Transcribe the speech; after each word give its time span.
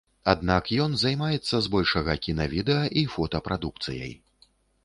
Аднак 0.31 0.71
ён 0.85 0.95
займаецца 1.01 1.59
збольшага 1.67 2.15
кіна-відэа 2.25 2.83
і 3.03 3.07
фота 3.17 3.43
прадукцыяй. 3.49 4.11